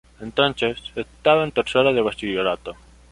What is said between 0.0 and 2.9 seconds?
Entonces estaba en tercero de bachillerato.